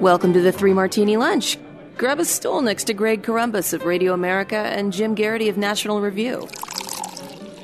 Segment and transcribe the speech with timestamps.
[0.00, 1.56] Welcome to the Three Martini Lunch.
[1.96, 6.00] Grab a stool next to Greg Corombos of Radio America and Jim Geraghty of National
[6.00, 6.48] Review.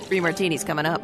[0.03, 1.03] Three martinis coming up.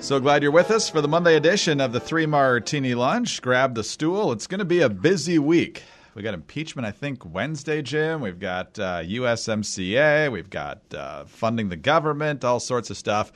[0.00, 3.40] So glad you're with us for the Monday edition of the Three Martini Lunch.
[3.40, 4.32] Grab the stool.
[4.32, 5.82] It's going to be a busy week.
[6.14, 8.20] We got impeachment, I think, Wednesday, Jim.
[8.20, 10.30] We've got uh, USMCA.
[10.30, 13.32] We've got uh, funding the government, all sorts of stuff.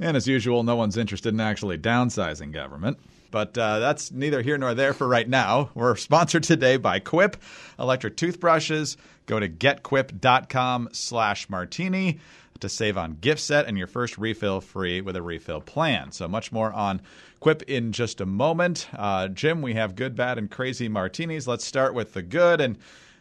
[0.00, 2.98] And as usual, no one's interested in actually downsizing government.
[3.30, 5.70] But uh, that's neither here nor there for right now.
[5.74, 7.36] We're sponsored today by Quip
[7.78, 8.96] electric toothbrushes.
[9.26, 12.20] Go to getquip.com slash martini
[12.60, 16.12] to save on gift set and your first refill free with a refill plan.
[16.12, 17.02] So much more on
[17.40, 18.88] Quip in just a moment.
[18.94, 21.46] Uh, Jim, we have good, bad, and crazy martinis.
[21.46, 22.60] Let's start with the good.
[22.60, 22.78] And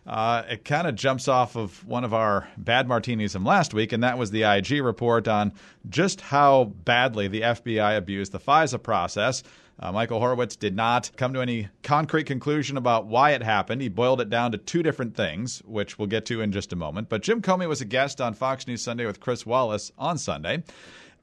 [0.08, 3.92] uh, it kind of jumps off of one of our bad martinis from last week,
[3.92, 5.52] and that was the IG report on
[5.90, 9.42] just how badly the FBI abused the FISA process.
[9.80, 13.82] Uh, Michael Horowitz did not come to any concrete conclusion about why it happened.
[13.82, 16.78] He boiled it down to two different things, which we'll get to in just a
[16.78, 17.10] moment.
[17.10, 20.64] But Jim Comey was a guest on Fox News Sunday with Chris Wallace on Sunday.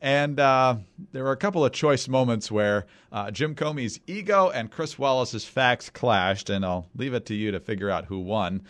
[0.02, 0.76] And uh,
[1.12, 5.44] there were a couple of choice moments where uh, Jim Comey's ego and Chris Wallace's
[5.44, 8.62] facts clashed, and I'll leave it to you to figure out who won.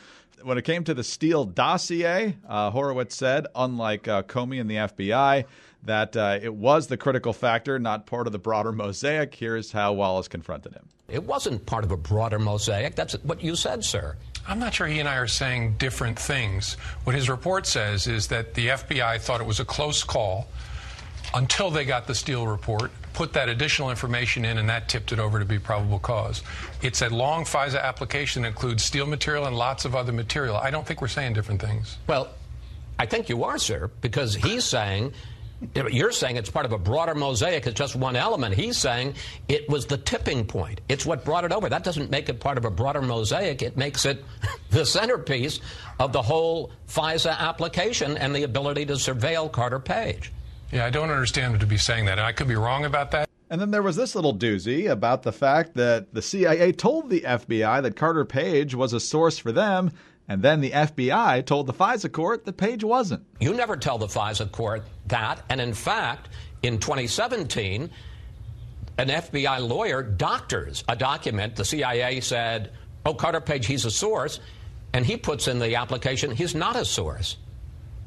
[0.45, 4.77] When it came to the Steele dossier, uh, Horowitz said, unlike uh, Comey and the
[4.77, 5.45] FBI,
[5.85, 9.35] that uh, it was the critical factor, not part of the broader mosaic.
[9.35, 10.89] Here's how Wallace confronted him.
[11.09, 12.95] It wasn't part of a broader mosaic.
[12.95, 14.17] That's what you said, sir.
[14.47, 16.75] I'm not sure he and I are saying different things.
[17.05, 20.49] What his report says is that the FBI thought it was a close call
[21.35, 25.19] until they got the Steele report, put that additional information in, and that tipped it
[25.19, 26.43] over to be probable cause.
[26.83, 30.57] It's a long FISA application that includes Steele material and lots of other material.
[30.57, 31.99] I don't think we're saying different things.
[32.07, 32.29] Well,
[32.99, 35.13] I think you are, sir, because he's saying
[35.75, 37.67] you're saying it's part of a broader mosaic.
[37.67, 38.55] It's just one element.
[38.55, 39.15] He's saying
[39.49, 40.81] it was the tipping point.
[40.89, 41.69] It's what brought it over.
[41.69, 43.63] That doesn't make it part of a broader mosaic.
[43.63, 44.25] It makes it
[44.71, 45.61] the centerpiece
[46.01, 50.33] of the whole FISA application and the ability to surveil Carter Page.
[50.73, 52.19] Yeah, I don't understand him to be saying that.
[52.19, 53.29] I could be wrong about that.
[53.51, 57.21] And then there was this little doozy about the fact that the CIA told the
[57.21, 59.93] FBI that Carter Page was a source for them
[60.29, 63.27] and then the FBI told the FISA court that Page wasn't.
[63.41, 65.43] You never tell the FISA court that.
[65.51, 66.31] And in fact,
[66.63, 67.91] in 2017,
[68.99, 71.57] an FBI lawyer doctors a document.
[71.57, 72.73] The CIA said,
[73.05, 74.41] oh, Carter Page, he's a source.
[74.95, 77.37] And he puts in the application, he's not a source.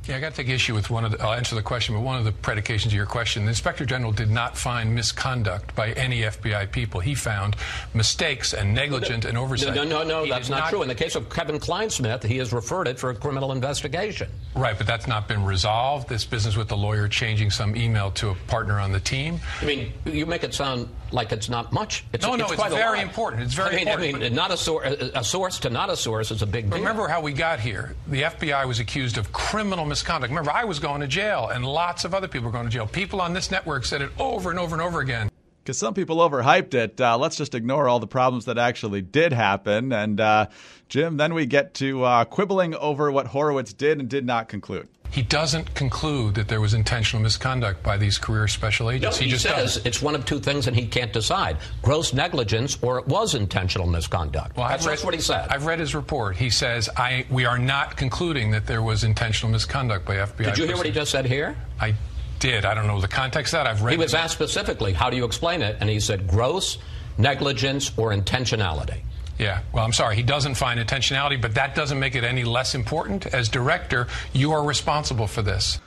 [0.08, 2.02] Yeah, I got to take issue with one of the, I'll answer the question, but
[2.02, 3.46] one of the predications of your question.
[3.46, 7.00] The Inspector General did not find misconduct by any FBI people.
[7.00, 7.56] He found
[7.96, 9.74] mistakes and negligent no, and oversight.
[9.74, 10.84] No, no, no, that's not, not, true.
[10.84, 14.30] In the case of Kevin Clinesmith, he has referred it for a criminal investigation.
[14.56, 16.08] Right, but that's not been resolved.
[16.08, 19.40] This business with the lawyer changing some email to a partner on the team.
[19.62, 22.04] I mean, you make it sound like it's not much.
[22.14, 23.44] It's, no, no, it's, it's very important.
[23.44, 24.16] It's very I mean, important.
[24.16, 26.80] I mean, not a, sor- a, source to not a source is a big deal.
[26.80, 27.96] Remember how we got here?
[28.08, 30.30] The FBI was accused of criminal misconduct.
[30.30, 32.86] Remember, I was going to jail, and lots of other people were going to jail.
[32.86, 35.30] People on this network said it over and over and over again.
[35.66, 37.02] Because some people overhyped it.
[37.02, 39.92] Uh, let's just ignore all the problems that actually did happen.
[39.92, 40.46] And uh,
[40.90, 44.88] Jim, then we get to uh, quibbling over what Horowitz did and did not conclude.
[45.10, 49.18] He doesn't conclude that there was intentional misconduct by these career special agents.
[49.18, 49.86] No, he, he just says does.
[49.88, 53.88] it's one of two things, and he can't decide: gross negligence or it was intentional
[53.88, 54.58] misconduct.
[54.58, 55.48] Well, that's, read, that's what he said.
[55.50, 56.36] I've read his report.
[56.36, 60.46] He says I we are not concluding that there was intentional misconduct by FBI.
[60.46, 61.56] Did you hear what he just said here?
[61.80, 61.96] I
[62.40, 62.66] did.
[62.66, 63.68] I don't know the context of that.
[63.68, 63.94] I've read.
[63.94, 66.78] He was asked specifically, "How do you explain it?" And he said, "Gross
[67.18, 69.02] negligence or intentionality."
[69.38, 70.16] Yeah, well, I'm sorry.
[70.16, 73.26] He doesn't find intentionality, but that doesn't make it any less important.
[73.28, 75.80] As director, you are responsible for this.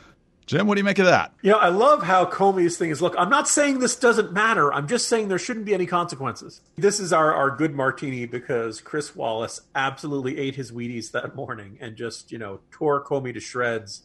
[0.49, 1.35] Jim, what do you make of that?
[1.43, 4.73] You know, I love how Comey's thing is look, I'm not saying this doesn't matter.
[4.73, 6.63] I'm just saying there shouldn't be any consequences.
[6.77, 11.77] This is our, our good martini because Chris Wallace absolutely ate his Wheaties that morning
[11.83, 14.05] and just, you know, tore Comey to shreds.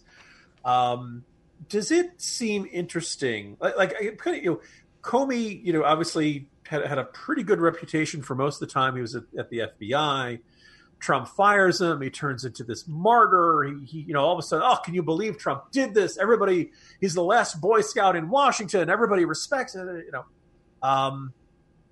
[0.66, 1.24] Um,
[1.70, 3.58] does it seem interesting?
[3.60, 4.62] Like, like you know,
[5.02, 8.96] Comey, you know, obviously had, had a pretty good reputation for most of the time
[8.96, 10.40] he was at, at the FBI.
[11.00, 12.00] Trump fires him.
[12.00, 13.64] He turns into this martyr.
[13.64, 16.18] He, he, you know, all of a sudden, oh, can you believe Trump did this?
[16.18, 16.72] Everybody,
[17.02, 18.90] he's the last Boy Scout in Washington.
[18.90, 19.86] Everybody respects it.
[19.86, 20.26] You know,
[20.82, 21.34] um,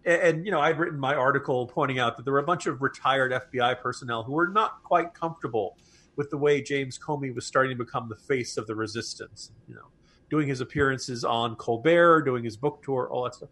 [0.05, 2.67] and, and, you know, I'd written my article pointing out that there were a bunch
[2.67, 5.77] of retired FBI personnel who were not quite comfortable
[6.21, 9.51] with the way James Comey was starting to become the face of the resistance.
[9.67, 9.87] You know,
[10.29, 13.49] doing his appearances on Colbert, doing his book tour, all that stuff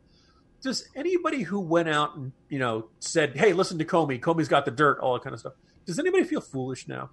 [0.62, 4.20] does anybody who went out and you know said, "Hey, listen to Comey.
[4.20, 5.54] Comey's got the dirt," all that kind of stuff.
[5.86, 7.10] Does anybody feel foolish now?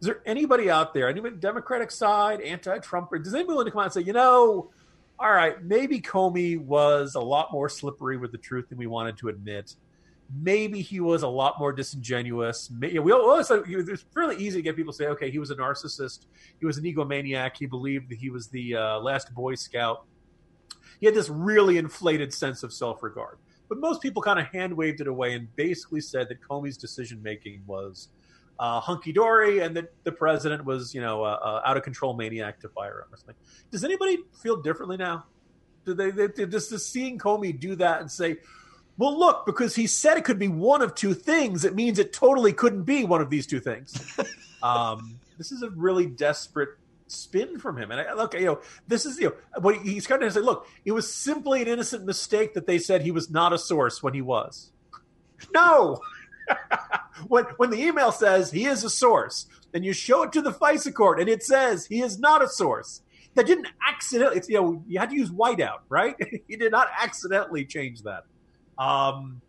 [0.00, 3.84] Is there anybody out there, anybody Democratic side, anti-Trump, does anybody want to come out
[3.84, 4.70] and say, you know,
[5.18, 9.16] all right, maybe Comey was a lot more slippery with the truth than we wanted
[9.18, 9.74] to admit.
[10.34, 12.70] Maybe he was a lot more disingenuous.
[12.80, 16.26] We also, it's fairly easy to get people to say, okay, he was a narcissist.
[16.58, 17.56] He was an egomaniac.
[17.56, 20.04] He believed that he was the uh, last Boy Scout.
[20.98, 23.38] He had this really inflated sense of self regard.
[23.68, 27.22] But most people kind of hand waved it away and basically said that Comey's decision
[27.22, 28.08] making was
[28.58, 32.58] uh, hunky dory, and that the president was, you know, uh, out of control maniac
[32.60, 33.34] to fire him or something.
[33.70, 35.26] Does anybody feel differently now?
[35.84, 38.38] Do they, they, they just, just seeing Comey do that and say,
[38.98, 42.12] well, look, because he said it could be one of two things, it means it
[42.12, 44.18] totally couldn't be one of these two things.
[44.62, 46.70] um, this is a really desperate
[47.08, 47.90] spin from him.
[47.90, 50.40] And I, look, you know, this is you know what he's kind of say.
[50.40, 54.02] Look, it was simply an innocent mistake that they said he was not a source
[54.02, 54.72] when he was.
[55.54, 56.00] No,
[57.28, 60.52] when when the email says he is a source, and you show it to the
[60.52, 63.02] FISA court and it says he is not a source,
[63.34, 64.38] that didn't accidentally.
[64.38, 66.16] It's, you know, you had to use whiteout, right?
[66.48, 68.24] he did not accidentally change that.
[68.78, 69.40] Um,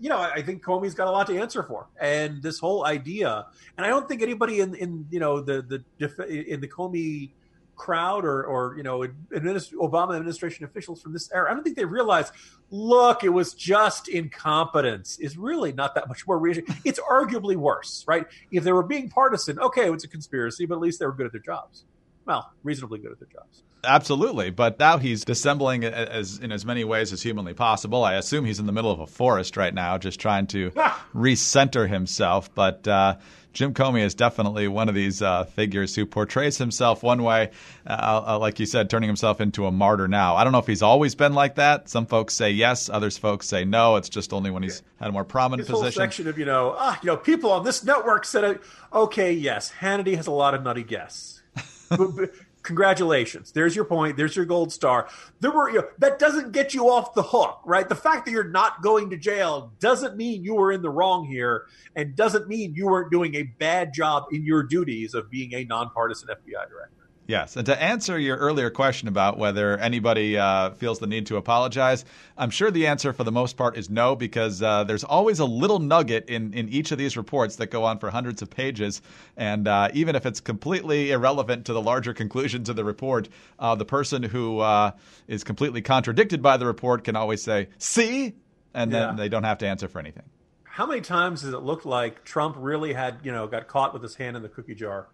[0.00, 3.46] you know, I think Comey's got a lot to answer for, and this whole idea,
[3.76, 5.60] and I don't think anybody in in you know the
[5.98, 7.32] the in the Comey
[7.80, 9.00] crowd or, or you know
[9.32, 11.50] Obama administration officials from this era.
[11.50, 12.30] I don't think they realize.
[12.70, 15.18] Look, it was just incompetence.
[15.18, 16.64] Is really not that much more reason.
[16.84, 18.26] It's arguably worse, right?
[18.50, 21.12] If they were being partisan, okay, it was a conspiracy, but at least they were
[21.12, 21.84] good at their jobs.
[22.26, 23.62] Well, reasonably good at their jobs.
[23.82, 28.04] Absolutely, but now he's dissembling as in as many ways as humanly possible.
[28.04, 30.70] I assume he's in the middle of a forest right now, just trying to
[31.14, 32.54] recenter himself.
[32.54, 33.16] But uh,
[33.52, 37.50] Jim Comey is definitely one of these uh, figures who portrays himself one way,
[37.86, 40.36] uh, uh, like you said, turning himself into a martyr now.
[40.36, 41.88] I don't know if he's always been like that.
[41.88, 43.96] Some folks say yes, others folks say no.
[43.96, 46.00] It's just only when he's had a more prominent His position.
[46.00, 48.60] Whole section of you know, ah, you know, people on this network said,
[48.92, 51.42] okay, yes, Hannity has a lot of nutty guests.
[52.62, 53.52] congratulations.
[53.52, 54.16] There's your point.
[54.16, 55.08] There's your gold star.
[55.40, 57.88] There were you know, that doesn't get you off the hook right?
[57.88, 61.24] The fact that you're not going to jail doesn't mean you were in the wrong
[61.24, 61.66] here
[61.96, 65.64] and doesn't mean you weren't doing a bad job in your duties of being a
[65.64, 66.99] nonpartisan fbi director
[67.30, 67.54] Yes.
[67.54, 72.04] And to answer your earlier question about whether anybody uh, feels the need to apologize,
[72.36, 75.44] I'm sure the answer for the most part is no, because uh, there's always a
[75.44, 79.00] little nugget in, in each of these reports that go on for hundreds of pages.
[79.36, 83.28] And uh, even if it's completely irrelevant to the larger conclusions of the report,
[83.60, 84.90] uh, the person who uh,
[85.28, 88.34] is completely contradicted by the report can always say, see?
[88.74, 89.14] And then yeah.
[89.14, 90.24] they don't have to answer for anything.
[90.64, 94.02] How many times does it look like Trump really had, you know, got caught with
[94.02, 95.06] his hand in the cookie jar?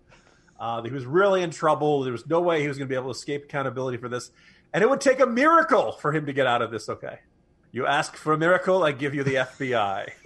[0.58, 2.02] Uh, he was really in trouble.
[2.02, 4.30] There was no way he was going to be able to escape accountability for this.
[4.72, 7.20] And it would take a miracle for him to get out of this okay.
[7.72, 10.10] You ask for a miracle, I give you the FBI.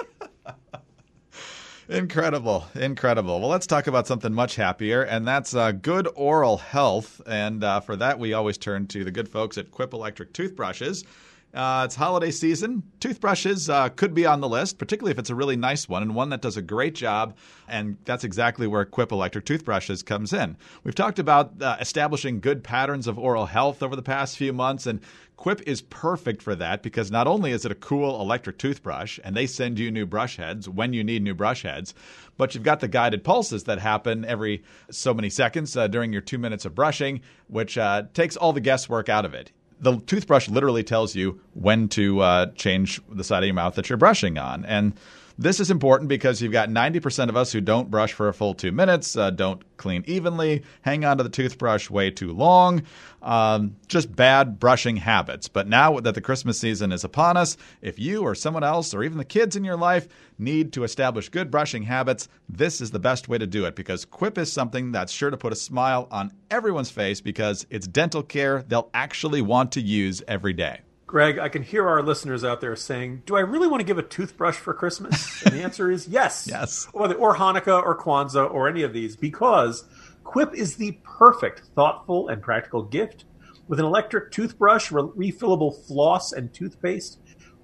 [1.90, 3.40] Incredible, incredible.
[3.40, 7.20] Well, let's talk about something much happier, and that's uh, good oral health.
[7.26, 11.04] And uh, for that, we always turn to the good folks at Quip Electric Toothbrushes.
[11.52, 12.85] Uh, it's holiday season.
[13.00, 16.14] Toothbrushes uh, could be on the list, particularly if it's a really nice one and
[16.14, 17.37] one that does a great job.
[17.67, 20.56] And that's exactly where Quip electric toothbrushes comes in.
[20.85, 24.87] We've talked about uh, establishing good patterns of oral health over the past few months,
[24.87, 25.00] and
[25.37, 29.37] Quip is perfect for that because not only is it a cool electric toothbrush and
[29.37, 31.94] they send you new brush heads when you need new brush heads,
[32.37, 36.23] but you've got the guided pulses that happen every so many seconds uh, during your
[36.23, 40.48] two minutes of brushing, which uh, takes all the guesswork out of it the toothbrush
[40.48, 44.38] literally tells you when to uh, change the side of your mouth that you're brushing
[44.38, 44.64] on.
[44.64, 44.92] And
[45.40, 48.52] this is important because you've got 90% of us who don't brush for a full
[48.52, 52.82] two minutes, uh, don't clean evenly, hang on to the toothbrush way too long,
[53.23, 55.49] um, just bad brushing habits.
[55.49, 59.02] But now that the Christmas season is upon us, if you or someone else or
[59.02, 62.99] even the kids in your life need to establish good brushing habits, this is the
[62.99, 66.06] best way to do it because Quip is something that's sure to put a smile
[66.11, 70.80] on everyone's face because it's dental care they'll actually want to use every day.
[71.11, 73.99] Greg, I can hear our listeners out there saying, "Do I really want to give
[73.99, 76.47] a toothbrush for Christmas?" And the answer is yes.
[76.49, 76.87] yes.
[76.93, 79.87] Or, or Hanukkah or Kwanzaa or any of these because
[80.23, 83.25] Quip is the perfect, thoughtful, and practical gift
[83.67, 87.19] with an electric toothbrush, refillable floss, and toothpaste.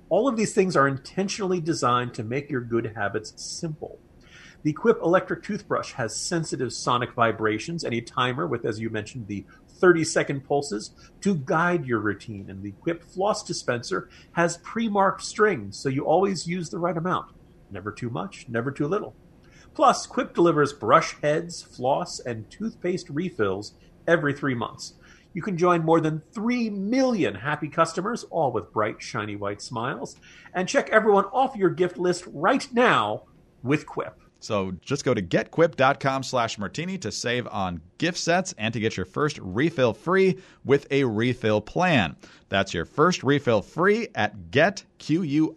[0.09, 4.01] All of these things are intentionally designed to make your good habits simple.
[4.65, 9.29] The Quip electric toothbrush has sensitive sonic vibrations and a timer with, as you mentioned,
[9.29, 9.45] the
[9.81, 10.91] 30 second pulses
[11.21, 12.51] to guide your routine.
[12.51, 16.97] And the Quip floss dispenser has pre marked strings, so you always use the right
[16.97, 17.33] amount.
[17.71, 19.15] Never too much, never too little.
[19.75, 23.75] Plus, Quip delivers brush heads, floss, and toothpaste refills
[24.07, 24.95] every three months.
[25.37, 30.17] You can join more than 3 million happy customers, all with bright, shiny white smiles.
[30.55, 33.25] And check everyone off your gift list right now
[33.63, 34.19] with Quip.
[34.41, 38.97] So just go to getquip.com slash martini to save on gift sets and to get
[38.97, 42.17] your first refill free with a refill plan.
[42.49, 45.53] That's your first refill free at getquip.com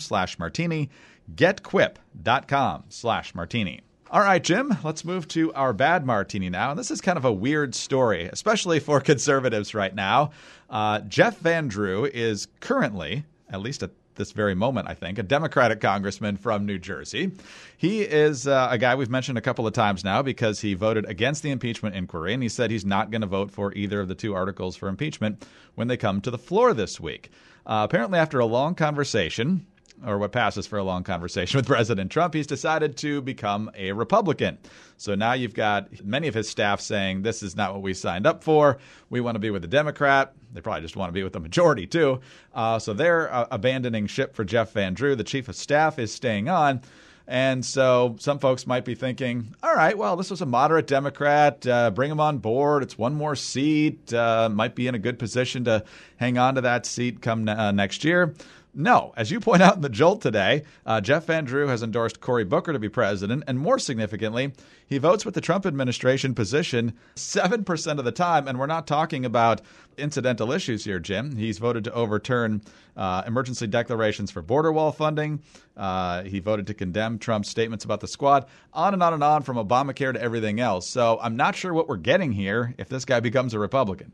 [0.00, 0.90] slash martini,
[1.34, 3.80] getquip.com slash martini.
[4.10, 6.70] All right, Jim, let's move to our bad martini now.
[6.70, 10.30] And this is kind of a weird story, especially for conservatives right now.
[10.70, 15.22] Uh, Jeff Van Drew is currently, at least at this very moment, I think, a
[15.22, 17.32] Democratic congressman from New Jersey.
[17.76, 21.04] He is uh, a guy we've mentioned a couple of times now because he voted
[21.06, 24.08] against the impeachment inquiry, and he said he's not going to vote for either of
[24.08, 27.30] the two articles for impeachment when they come to the floor this week.
[27.66, 29.66] Uh, apparently, after a long conversation,
[30.06, 33.92] or what passes for a long conversation with President Trump, he's decided to become a
[33.92, 34.58] Republican.
[34.96, 38.26] So now you've got many of his staff saying, This is not what we signed
[38.26, 38.78] up for.
[39.10, 40.32] We want to be with a Democrat.
[40.52, 42.20] They probably just want to be with the majority, too.
[42.54, 45.16] Uh, so they're uh, abandoning ship for Jeff Van Drew.
[45.16, 46.80] The chief of staff is staying on.
[47.26, 51.66] And so some folks might be thinking, all right, well, this was a moderate Democrat.
[51.66, 52.82] Uh, bring him on board.
[52.82, 54.12] It's one more seat.
[54.12, 55.84] Uh, might be in a good position to
[56.18, 58.34] hang on to that seat come uh, next year.
[58.76, 62.20] No, as you point out in the Jolt today, uh, Jeff Van Drew has endorsed
[62.20, 64.52] Cory Booker to be president, and more significantly,
[64.84, 68.48] he votes with the Trump administration position 7% of the time.
[68.48, 69.60] And we're not talking about
[69.96, 71.36] incidental issues here, Jim.
[71.36, 72.62] He's voted to overturn
[72.96, 75.40] uh, emergency declarations for border wall funding.
[75.76, 79.42] Uh, he voted to condemn Trump's statements about the squad, on and on and on
[79.42, 80.88] from Obamacare to everything else.
[80.88, 84.12] So I'm not sure what we're getting here if this guy becomes a Republican.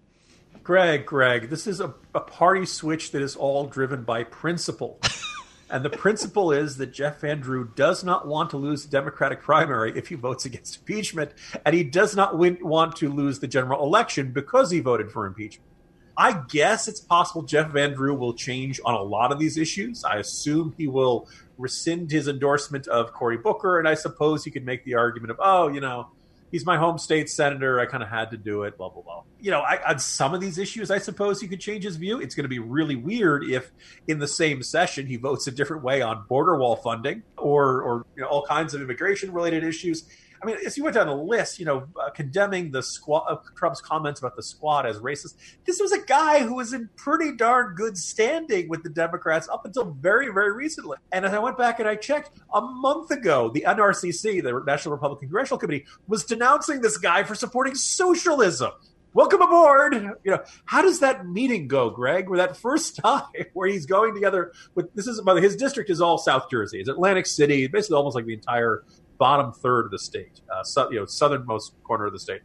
[0.71, 5.01] Greg, Greg, this is a, a party switch that is all driven by principle.
[5.69, 9.43] and the principle is that Jeff Van Drew does not want to lose the Democratic
[9.43, 11.33] primary if he votes against impeachment,
[11.67, 15.27] and he does not win, want to lose the general election because he voted for
[15.27, 15.69] impeachment.
[16.17, 20.05] I guess it's possible Jeff Van Drew will change on a lot of these issues.
[20.05, 24.65] I assume he will rescind his endorsement of Cory Booker, and I suppose he could
[24.65, 26.11] make the argument of, oh, you know,
[26.51, 27.81] he's my home state senator.
[27.81, 28.77] I kind of had to do it.
[28.77, 29.23] Blah blah blah.
[29.41, 32.21] You know, I, on some of these issues, I suppose he could change his view.
[32.21, 33.71] It's going to be really weird if,
[34.07, 38.07] in the same session, he votes a different way on border wall funding or or
[38.17, 40.05] you know, all kinds of immigration related issues.
[40.43, 43.37] I mean, as you went down the list, you know, uh, condemning the squad, uh,
[43.57, 45.35] Trump's comments about the squad as racist.
[45.67, 49.67] This was a guy who was in pretty darn good standing with the Democrats up
[49.67, 50.97] until very, very recently.
[51.13, 54.93] And as I went back and I checked, a month ago, the NRCC, the National
[54.93, 58.71] Republican Congressional Committee, was denouncing this guy for supporting socialism
[59.13, 59.95] welcome aboard.
[60.25, 62.29] You know, how does that meeting go, Greg?
[62.29, 66.19] Where that first time where he's going together with this is his district is all
[66.19, 68.85] South Jersey, it's Atlantic City, basically almost like the entire
[69.21, 72.41] bottom third of the state, uh, you know, southernmost corner of the state.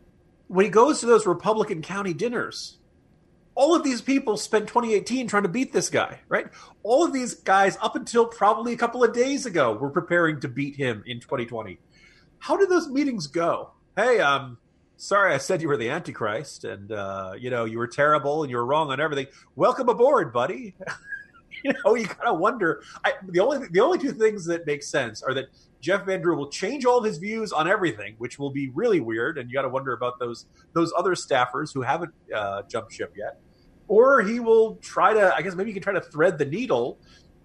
[0.47, 2.77] When he goes to those Republican county dinners,
[3.55, 6.47] all of these people spent 2018 trying to beat this guy, right?
[6.83, 10.49] All of these guys, up until probably a couple of days ago, were preparing to
[10.49, 11.79] beat him in 2020.
[12.39, 13.71] How did those meetings go?
[13.95, 14.57] Hey, um,
[14.97, 18.51] sorry, I said you were the Antichrist, and uh, you know you were terrible and
[18.51, 19.27] you were wrong on everything.
[19.55, 20.75] Welcome aboard, buddy.
[21.73, 22.83] you know, you kind of wonder.
[23.03, 25.45] I, the only the only two things that make sense are that
[25.81, 28.99] Jeff Van Drew will change all of his views on everything, which will be really
[28.99, 32.93] weird, and you got to wonder about those those other staffers who haven't uh, jumped
[32.93, 33.39] ship yet.
[33.87, 36.99] Or he will try to, I guess, maybe you can try to thread the needle.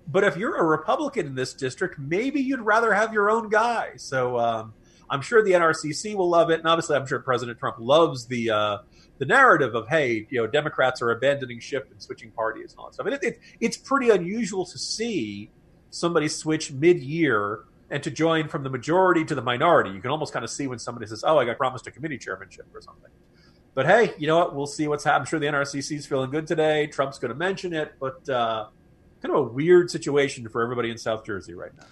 [0.07, 3.93] But if you're a Republican in this district, maybe you'd rather have your own guy.
[3.97, 4.75] So um,
[5.09, 8.51] I'm sure the NRCC will love it, and obviously, I'm sure President Trump loves the
[8.51, 8.79] uh,
[9.21, 12.87] the narrative of hey, you know, Democrats are abandoning ship and switching parties and all
[12.87, 13.07] that stuff.
[13.07, 15.51] And it, it, it's pretty unusual to see
[15.91, 17.61] somebody switch mid year
[17.91, 19.91] and to join from the majority to the minority.
[19.91, 22.17] You can almost kind of see when somebody says, "Oh, I got promised a committee
[22.17, 23.11] chairmanship or something."
[23.75, 24.55] But hey, you know what?
[24.57, 25.21] We'll see what's happening.
[25.21, 26.87] I'm sure the NRCC is feeling good today.
[26.87, 28.69] Trump's going to mention it, but uh,
[29.21, 31.85] kind of a weird situation for everybody in South Jersey right now.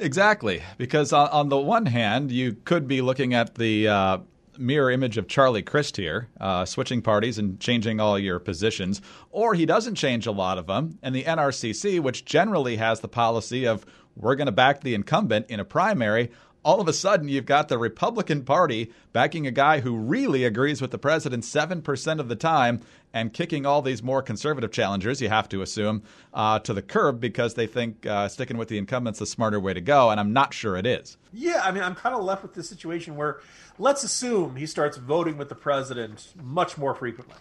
[0.00, 4.18] Exactly, because on, on the one hand, you could be looking at the uh,
[4.58, 9.54] mirror image of Charlie Crist here, uh, switching parties and changing all your positions, or
[9.54, 13.66] he doesn't change a lot of them, and the NRCC, which generally has the policy
[13.66, 13.84] of
[14.16, 16.30] we're going to back the incumbent in a primary,
[16.64, 20.80] all of a sudden you've got the Republican Party backing a guy who really agrees
[20.80, 22.80] with the president 7% of the time
[23.12, 26.02] and kicking all these more conservative challengers, you have to assume,
[26.32, 29.60] uh, to the curb because they think uh, sticking with the incumbent's is the smarter
[29.60, 30.10] way to go.
[30.10, 31.16] And I'm not sure it is.
[31.32, 33.40] Yeah, I mean, I'm kind of left with this situation where
[33.78, 37.36] let's assume he starts voting with the president much more frequently.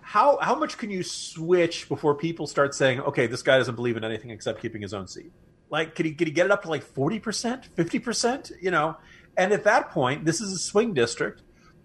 [0.00, 3.96] How, how much can you switch before people start saying, okay, this guy doesn't believe
[3.96, 5.32] in anything except keeping his own seat?
[5.70, 8.52] Like, could he, could he get it up to like 40%, 50%?
[8.60, 8.96] You know,
[9.36, 11.42] and at that point, this is a swing district.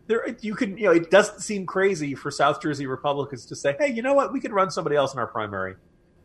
[0.08, 3.76] There, you can, you know, it doesn't seem crazy for South Jersey Republicans to say,
[3.80, 5.76] hey, you know what, we could run somebody else in our primary,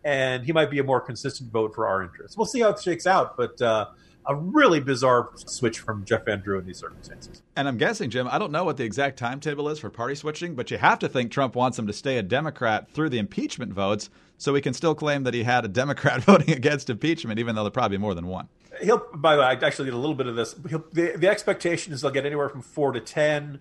[0.04, 2.36] and he might be a more consistent vote for our interests.
[2.36, 3.86] We'll see how it shakes out, but uh,
[4.26, 7.42] a really bizarre switch from Jeff Van Drew in these circumstances.
[7.56, 10.54] And I'm guessing, Jim, I don't know what the exact timetable is for party switching,
[10.54, 13.72] but you have to think Trump wants him to stay a Democrat through the impeachment
[13.72, 17.54] votes so he can still claim that he had a Democrat voting against impeachment, even
[17.54, 18.48] though there'll probably be more than one.
[18.82, 20.54] He'll, by the way, I actually did a little bit of this.
[20.54, 23.58] The, the, expectation is they'll get anywhere from four to 10.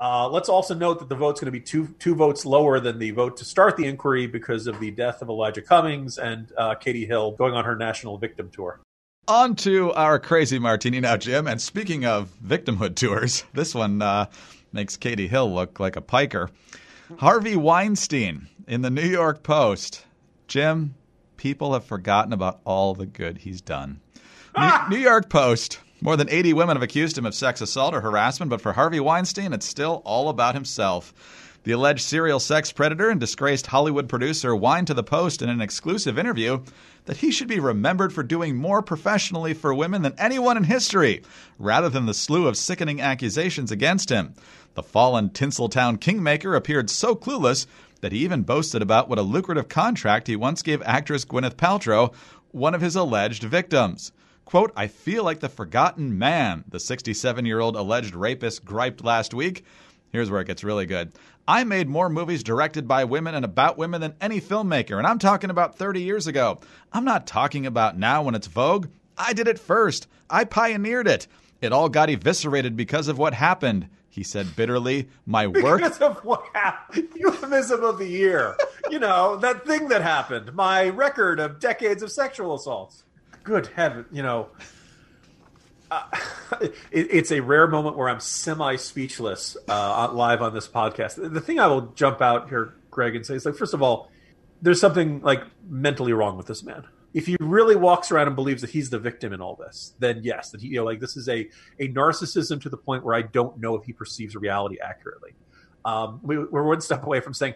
[0.00, 2.98] Uh, let's also note that the vote's going to be two two votes lower than
[2.98, 6.74] the vote to start the inquiry because of the death of Elijah Cummings and uh,
[6.74, 8.80] Katie Hill going on her national victim tour.
[9.26, 11.46] On to our crazy martini now, Jim.
[11.46, 14.26] And speaking of victimhood tours, this one uh,
[14.70, 16.50] makes Katie Hill look like a piker.
[17.18, 20.04] Harvey Weinstein in the New York Post.
[20.46, 20.94] Jim,
[21.38, 24.00] people have forgotten about all the good he's done.
[24.54, 24.86] Ah!
[24.90, 25.80] New, New York Post.
[26.02, 29.00] More than 80 women have accused him of sex assault or harassment, but for Harvey
[29.00, 31.14] Weinstein, it's still all about himself.
[31.64, 35.62] The alleged serial sex predator and disgraced Hollywood producer whined to the Post in an
[35.62, 36.60] exclusive interview
[37.06, 41.22] that he should be remembered for doing more professionally for women than anyone in history,
[41.58, 44.34] rather than the slew of sickening accusations against him.
[44.74, 47.66] The fallen Tinseltown kingmaker appeared so clueless
[48.02, 52.12] that he even boasted about what a lucrative contract he once gave actress Gwyneth Paltrow,
[52.50, 54.12] one of his alleged victims.
[54.44, 59.32] Quote, I feel like the forgotten man, the 67 year old alleged rapist griped last
[59.32, 59.64] week.
[60.14, 61.10] Here's where it gets really good.
[61.48, 65.18] I made more movies directed by women and about women than any filmmaker, and I'm
[65.18, 66.60] talking about 30 years ago.
[66.92, 68.86] I'm not talking about now when it's Vogue.
[69.18, 70.06] I did it first.
[70.30, 71.26] I pioneered it.
[71.60, 73.88] It all got eviscerated because of what happened.
[74.08, 75.80] He said bitterly, My work.
[75.80, 77.08] Because of what happened.
[77.16, 78.56] Euphemism of the year.
[78.92, 80.54] you know, that thing that happened.
[80.54, 83.02] My record of decades of sexual assaults
[83.42, 84.48] good heaven, you know,
[86.60, 91.32] it, it's a rare moment where I'm semi speechless uh, live on this podcast.
[91.32, 94.10] The thing I will jump out here, Greg, and say is like, first of all,
[94.62, 96.84] there's something like mentally wrong with this man.
[97.12, 100.20] If he really walks around and believes that he's the victim in all this, then
[100.24, 101.48] yes, that he, you know, like this is a
[101.78, 105.30] a narcissism to the point where I don't know if he perceives reality accurately.
[105.84, 107.54] Um, we, we're one step away from saying,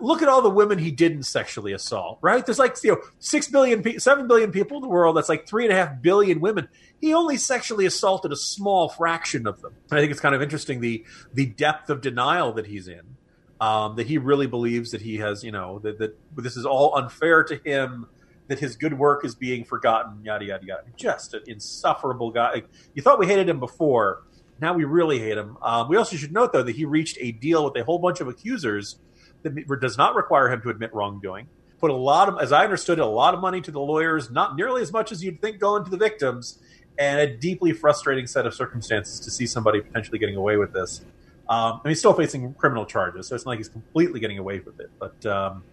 [0.00, 2.44] look at all the women he didn't sexually assault, right?
[2.44, 5.16] There's like, you know, six billion, seven billion people in the world.
[5.16, 6.68] That's like three and a half billion women.
[7.00, 9.74] He only sexually assaulted a small fraction of them.
[9.90, 13.16] I think it's kind of interesting the the depth of denial that he's in.
[13.60, 16.96] Um, that he really believes that he has, you know, that, that this is all
[16.96, 18.08] unfair to him,
[18.48, 20.82] that his good work is being forgotten, yada yada yada.
[20.96, 22.62] Just an insufferable guy.
[22.94, 24.24] You thought we hated him before.
[24.60, 25.58] Now we really hate him.
[25.62, 28.20] Um, we also should note, though, that he reached a deal with a whole bunch
[28.20, 28.98] of accusers
[29.42, 31.48] that does not require him to admit wrongdoing.
[31.80, 34.30] Put a lot of, as I understood it, a lot of money to the lawyers,
[34.30, 36.58] not nearly as much as you'd think going to the victims,
[36.98, 41.04] and a deeply frustrating set of circumstances to see somebody potentially getting away with this.
[41.48, 44.60] Um, and he's still facing criminal charges, so it's not like he's completely getting away
[44.60, 44.90] with it.
[44.98, 45.64] But um,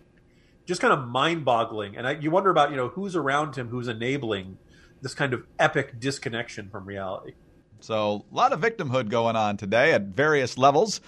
[0.65, 3.87] just kind of mind-boggling, and I, you wonder about you know who's around him, who's
[3.87, 4.57] enabling
[5.01, 7.33] this kind of epic disconnection from reality.
[7.81, 11.01] So a lot of victimhood going on today at various levels.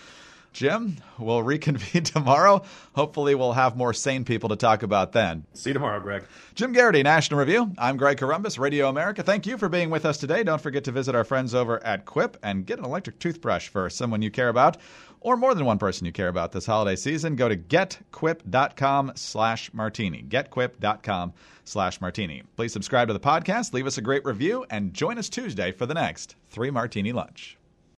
[0.53, 2.61] Jim, we'll reconvene tomorrow.
[2.93, 5.45] Hopefully, we'll have more sane people to talk about then.
[5.53, 6.23] See you tomorrow, Greg.
[6.55, 7.73] Jim Geraghty, National Review.
[7.77, 9.23] I'm Greg Corombos, Radio America.
[9.23, 10.43] Thank you for being with us today.
[10.43, 13.89] Don't forget to visit our friends over at Quip and get an electric toothbrush for
[13.89, 14.77] someone you care about
[15.21, 17.35] or more than one person you care about this holiday season.
[17.35, 20.23] Go to getquip.com slash martini.
[20.23, 21.33] Getquip.com
[21.63, 22.43] slash martini.
[22.57, 25.85] Please subscribe to the podcast, leave us a great review, and join us Tuesday for
[25.85, 27.57] the next Three Martini Lunch.